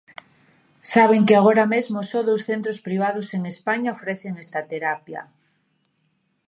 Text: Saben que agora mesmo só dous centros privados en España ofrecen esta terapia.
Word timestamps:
Saben 0.93 1.21
que 1.27 1.35
agora 1.37 1.65
mesmo 1.73 1.97
só 2.09 2.19
dous 2.29 2.41
centros 2.49 2.79
privados 2.87 3.27
en 3.37 3.41
España 3.53 3.95
ofrecen 3.97 4.33
esta 4.43 4.61
terapia. 4.71 5.21